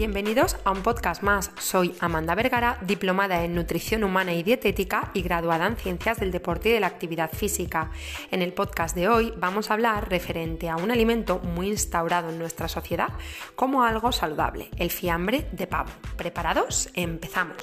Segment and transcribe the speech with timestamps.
[0.00, 1.50] Bienvenidos a un podcast más.
[1.58, 6.70] Soy Amanda Vergara, diplomada en nutrición humana y dietética y graduada en ciencias del deporte
[6.70, 7.90] y de la actividad física.
[8.30, 12.38] En el podcast de hoy vamos a hablar referente a un alimento muy instaurado en
[12.38, 13.10] nuestra sociedad
[13.54, 15.90] como algo saludable, el fiambre de pavo.
[16.16, 16.88] ¿Preparados?
[16.94, 17.58] Empezamos.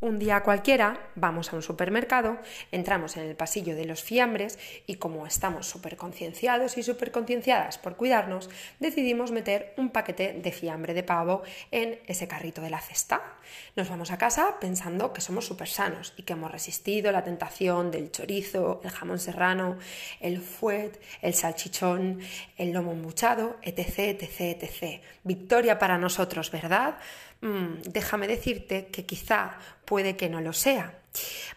[0.00, 2.38] Un día cualquiera vamos a un supermercado,
[2.70, 4.56] entramos en el pasillo de los fiambres
[4.86, 8.48] y como estamos súper concienciados y súper concienciadas por cuidarnos,
[8.78, 13.20] decidimos meter un paquete de fiambre de pavo en ese carrito de la cesta.
[13.74, 17.90] Nos vamos a casa pensando que somos súper sanos y que hemos resistido la tentación
[17.90, 19.78] del chorizo, el jamón serrano,
[20.20, 22.20] el fuet, el salchichón,
[22.56, 25.02] el lomo embuchado, etc, etc, etc.
[25.24, 26.98] Victoria para nosotros, ¿verdad?
[27.40, 30.98] Mm, déjame decirte que quizá puede que no lo sea.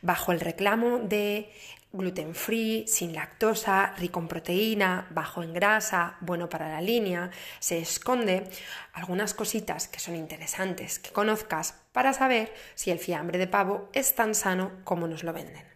[0.01, 1.51] Bajo el reclamo de
[1.93, 7.79] gluten free, sin lactosa, rico en proteína, bajo en grasa, bueno para la línea, se
[7.79, 8.49] esconde
[8.93, 14.15] algunas cositas que son interesantes que conozcas para saber si el fiambre de pavo es
[14.15, 15.70] tan sano como nos lo venden.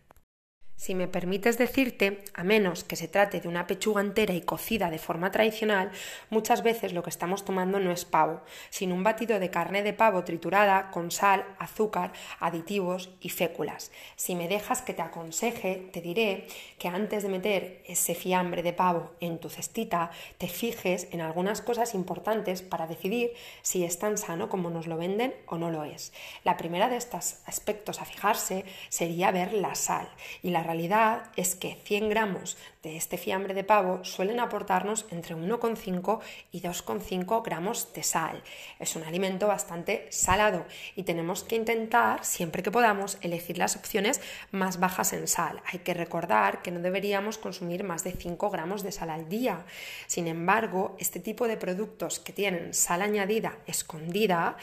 [0.86, 4.92] Si me permites decirte, a menos que se trate de una pechuga entera y cocida
[4.92, 5.90] de forma tradicional,
[6.30, 9.94] muchas veces lo que estamos tomando no es pavo, sino un batido de carne de
[9.94, 13.92] pavo triturada con sal, azúcar, aditivos y féculas.
[14.16, 16.46] Si me dejas que te aconseje, te diré
[16.78, 21.64] que antes de meter ese fiambre de pavo en tu cestita, te fijes en algunas
[21.64, 23.32] cosas importantes para decidir
[23.64, 26.14] si es tan sano como nos lo venden o no lo es.
[26.44, 30.08] La primera de estos aspectos a fijarse sería ver la sal
[30.44, 30.62] y la
[31.36, 36.20] es que 100 gramos de este fiambre de pavo suelen aportarnos entre 1,5
[36.52, 38.44] y 2,5 gramos de sal.
[38.80, 40.66] Es un alimento bastante salado
[40.96, 44.20] y tenemos que intentar, siempre que podamos, elegir las opciones
[44.52, 45.62] más bajas en sal.
[45.72, 49.66] Hay que recordar que no deberíamos consumir más de 5 gramos de sal al día.
[50.08, 54.58] Sin embargo, este tipo de productos que tienen sal añadida escondida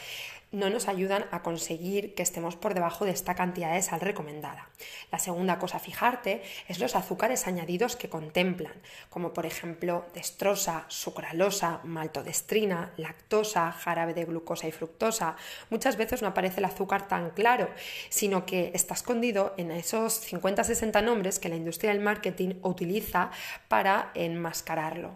[0.53, 4.69] no nos ayudan a conseguir que estemos por debajo de esta cantidad de sal recomendada.
[5.11, 8.73] La segunda cosa a fijarte es los azúcares añadidos que contemplan,
[9.09, 15.35] como por ejemplo destrosa, sucralosa, maltodestrina, lactosa, jarabe de glucosa y fructosa.
[15.71, 17.69] Muchas veces no aparece el azúcar tan claro,
[18.09, 23.31] sino que está escondido en esos 50-60 nombres que la industria del marketing utiliza
[23.67, 25.15] para enmascararlo.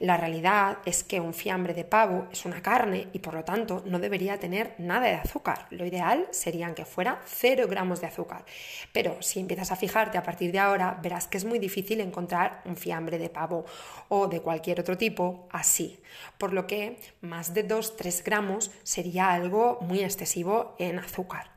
[0.00, 3.84] La realidad es que un fiambre de pavo es una carne y por lo tanto
[3.86, 5.66] no debería tener nada de azúcar.
[5.70, 8.44] Lo ideal serían que fuera 0 gramos de azúcar.
[8.92, 12.62] Pero si empiezas a fijarte a partir de ahora, verás que es muy difícil encontrar
[12.64, 13.64] un fiambre de pavo
[14.08, 16.00] o de cualquier otro tipo así.
[16.38, 21.52] Por lo que más de 2-3 gramos sería algo muy excesivo en azúcar.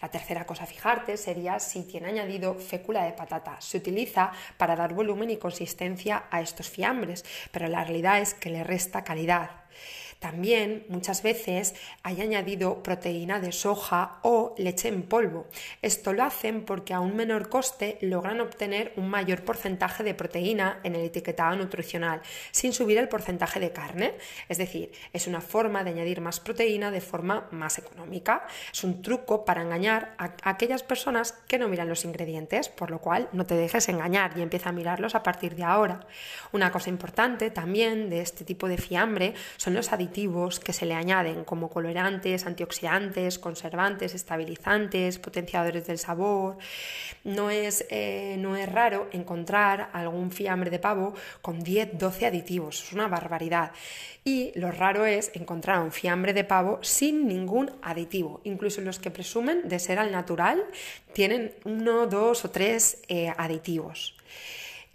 [0.00, 3.60] La tercera cosa a fijarte sería si tiene añadido fécula de patata.
[3.60, 8.50] Se utiliza para dar volumen y consistencia a estos fiambres, pero la realidad es que
[8.50, 9.50] le resta calidad.
[10.18, 15.46] También muchas veces hay añadido proteína de soja o leche en polvo.
[15.82, 20.80] Esto lo hacen porque a un menor coste logran obtener un mayor porcentaje de proteína
[20.84, 24.14] en el etiquetado nutricional sin subir el porcentaje de carne.
[24.48, 28.46] Es decir, es una forma de añadir más proteína de forma más económica.
[28.72, 33.00] Es un truco para engañar a aquellas personas que no miran los ingredientes, por lo
[33.00, 36.06] cual no te dejes engañar y empieza a mirarlos a partir de ahora.
[36.52, 40.05] Una cosa importante también de este tipo de fiambre son los aditivos
[40.60, 46.56] que se le añaden como colorantes, antioxidantes, conservantes, estabilizantes, potenciadores del sabor.
[47.24, 52.92] No es, eh, no es raro encontrar algún fiambre de pavo con 10-12 aditivos, es
[52.92, 53.72] una barbaridad.
[54.24, 58.40] Y lo raro es encontrar un fiambre de pavo sin ningún aditivo.
[58.44, 60.64] Incluso los que presumen de ser al natural
[61.12, 64.16] tienen uno, dos o tres eh, aditivos.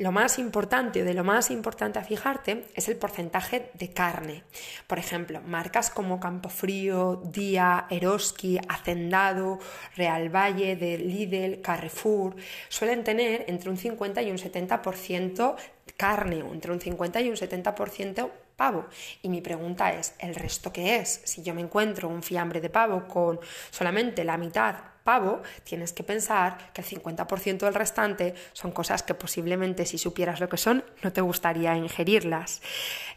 [0.01, 4.43] Lo más importante, de lo más importante a fijarte, es el porcentaje de carne.
[4.87, 9.59] Por ejemplo, marcas como Campofrío, Día, Eroski, Hacendado,
[9.95, 12.35] Real Valle, de Lidl, Carrefour,
[12.67, 15.55] suelen tener entre un 50 y un 70%
[15.97, 18.87] carne, o entre un 50 y un 70% pavo.
[19.21, 21.21] Y mi pregunta es, ¿el resto qué es?
[21.25, 23.39] Si yo me encuentro un fiambre de pavo con
[23.69, 29.13] solamente la mitad pavo, tienes que pensar que el 50% del restante son cosas que
[29.13, 32.61] posiblemente si supieras lo que son no te gustaría ingerirlas.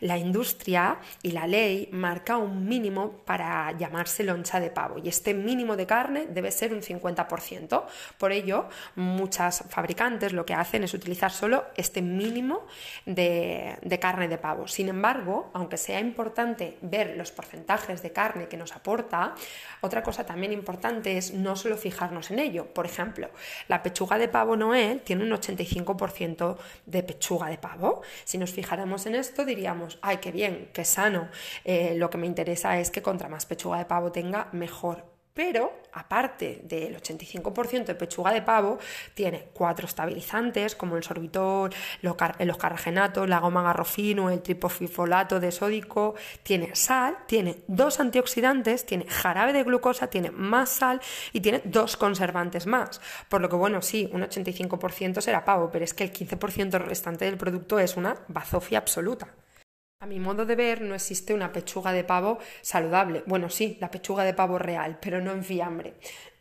[0.00, 5.34] La industria y la ley marca un mínimo para llamarse loncha de pavo y este
[5.34, 7.84] mínimo de carne debe ser un 50%.
[8.18, 12.66] Por ello, muchas fabricantes lo que hacen es utilizar solo este mínimo
[13.06, 14.68] de, de carne de pavo.
[14.68, 19.34] Sin embargo, aunque sea importante ver los porcentajes de carne que nos aporta,
[19.80, 22.66] otra cosa también importante es no solo fijarnos en ello.
[22.72, 23.30] Por ejemplo,
[23.68, 26.56] la pechuga de pavo Noel tiene un 85%
[26.86, 28.02] de pechuga de pavo.
[28.24, 31.28] Si nos fijáramos en esto, diríamos, ay, qué bien, qué sano.
[31.64, 35.82] Eh, lo que me interesa es que contra más pechuga de pavo tenga, mejor pero
[35.92, 38.78] aparte del 85% de pechuga de pavo,
[39.14, 41.70] tiene cuatro estabilizantes como el sorbitol,
[42.02, 42.16] los,
[42.56, 49.52] carragenatos, la goma garrofino, el tripofifolato de sódico, tiene sal, tiene dos antioxidantes, tiene jarabe
[49.52, 51.00] de glucosa, tiene más sal
[51.32, 53.00] y tiene dos conservantes más.
[53.28, 57.24] Por lo que, bueno, sí, un 85% será pavo, pero es que el 15% restante
[57.24, 59.28] del producto es una bazofia absoluta.
[60.04, 63.22] A mi modo de ver, no existe una pechuga de pavo saludable.
[63.24, 65.94] Bueno, sí, la pechuga de pavo real, pero no en fiambre.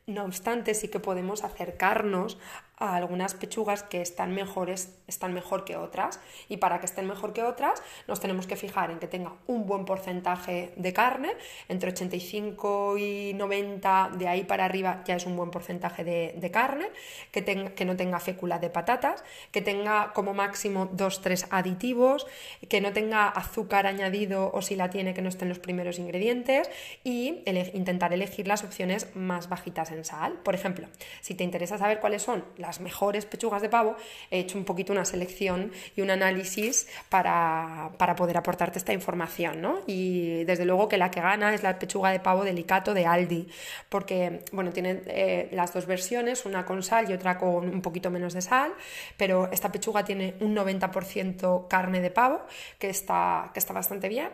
[0.05, 2.37] No obstante, sí que podemos acercarnos
[2.83, 6.19] a algunas pechugas que están mejores, están mejor que otras.
[6.49, 9.65] Y para que estén mejor que otras, nos tenemos que fijar en que tenga un
[9.65, 11.33] buen porcentaje de carne,
[11.69, 16.87] entre 85 y 90, de ahí para arriba ya es un buen porcentaje de, carne,
[17.31, 22.27] que, tenga, que no tenga fécula de patatas, que tenga como máximo 2-3 aditivos,
[22.69, 26.69] que no tenga azúcar añadido o si la tiene que no estén los primeros ingredientes.
[27.03, 27.43] Y
[27.73, 30.33] intentar elegir las opciones más bajitas en sal.
[30.43, 30.87] Por ejemplo,
[31.21, 33.95] si te interesa saber cuáles son las mejores pechugas de pavo,
[34.31, 39.79] he hecho un poquito una selección y un análisis para, poder aportarte esta información, ¿no?
[39.87, 43.47] Y desde luego que la que gana es la pechuga de pavo delicato de Aldi,
[43.89, 48.09] porque, bueno, tiene eh, las dos versiones, una con sal y otra con un poquito
[48.09, 48.73] menos de sal,
[49.17, 52.41] pero esta pechuga tiene un 90% carne de pavo,
[52.79, 54.29] que está, que está bastante bien,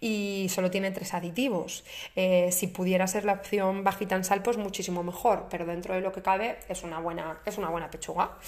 [0.00, 1.84] y solo tiene tres aditivos.
[2.16, 6.00] Eh, si pudiera ser la opción bajita en sal, pues muchísimo mejor, pero dentro de
[6.00, 8.38] lo que cabe es una buena, es una buena pechuga.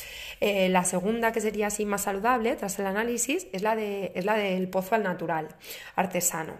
[0.40, 4.24] Eh, la segunda, que sería así más saludable, tras el análisis, es la, de, es
[4.24, 5.48] la del pozo al natural,
[5.96, 6.54] artesano.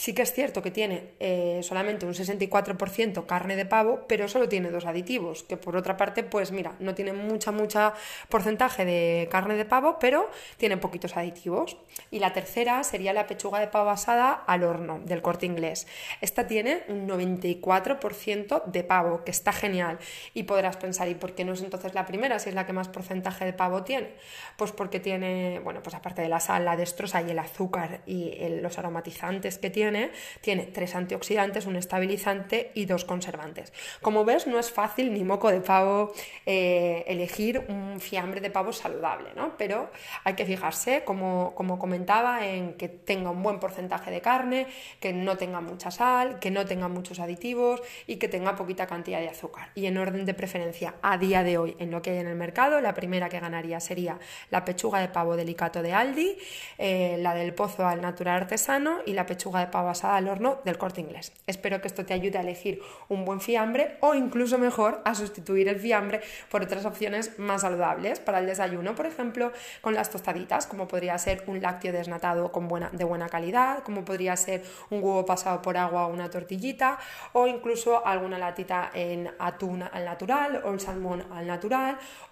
[0.00, 4.48] Sí que es cierto que tiene eh, solamente un 64% carne de pavo, pero solo
[4.48, 7.92] tiene dos aditivos, que por otra parte, pues mira, no tiene mucha, mucha
[8.30, 11.76] porcentaje de carne de pavo, pero tiene poquitos aditivos.
[12.10, 15.86] Y la tercera sería la pechuga de pavo asada al horno del corte inglés.
[16.22, 19.98] Esta tiene un 94% de pavo, que está genial.
[20.32, 22.72] Y podrás pensar, ¿y por qué no es entonces la primera si es la que
[22.72, 24.14] más porcentaje de pavo tiene?
[24.56, 28.36] Pues porque tiene, bueno, pues aparte de la sal, la destroza y el azúcar y
[28.60, 30.10] los aromatizantes que tiene,
[30.40, 33.72] tiene, tres antioxidantes, un estabilizante y dos conservantes.
[34.00, 36.12] Como ves, no es fácil ni moco de pavo
[36.46, 39.56] eh, elegir un fiambre de pavo saludable, ¿no?
[39.56, 39.90] Pero
[40.24, 44.66] hay que fijarse, como, como comentaba, en que tenga un buen porcentaje de carne,
[45.00, 49.20] que no tenga mucha sal, que no tenga muchos aditivos y que tenga poquita cantidad
[49.20, 49.70] de azúcar.
[49.74, 52.36] Y en orden de preferencia, a día de hoy, en lo que hay en el
[52.36, 54.18] mercado, la primera que ganaría sería
[54.50, 56.36] la pechuga de pavo delicato de Aldi,
[56.78, 60.58] eh, la del pozo al natural artesano y la pechuga de pavo basada al horno
[60.64, 61.32] del corte inglés.
[61.46, 65.68] Espero que esto te ayude a elegir un buen fiambre o incluso mejor a sustituir
[65.68, 66.20] el fiambre
[66.50, 71.16] por otras opciones más saludables para el desayuno, por ejemplo, con las tostaditas, como podría
[71.18, 75.62] ser un lácteo desnatado con buena, de buena calidad, como podría ser un huevo pasado
[75.62, 76.98] por agua o una tortillita,
[77.32, 81.46] o incluso alguna latita en atún al natural o el salmón al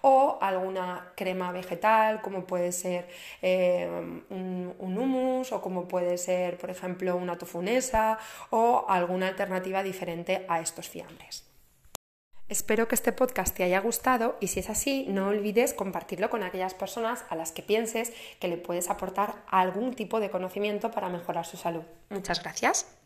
[0.01, 3.07] o alguna crema vegetal, como puede ser
[3.41, 3.87] eh,
[4.29, 8.17] un, un hummus o como puede ser, por ejemplo, una tofunesa
[8.49, 11.49] o alguna alternativa diferente a estos fiambres.
[12.49, 16.41] Espero que este podcast te haya gustado y si es así, no olvides compartirlo con
[16.41, 21.09] aquellas personas a las que pienses que le puedes aportar algún tipo de conocimiento para
[21.09, 21.83] mejorar su salud.
[22.09, 22.98] Muchas gracias.